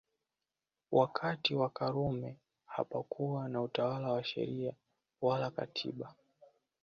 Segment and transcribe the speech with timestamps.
[0.91, 4.73] Wakati wa Karume hapakuwa na utawala wa Sheria
[5.21, 6.15] wala Katiba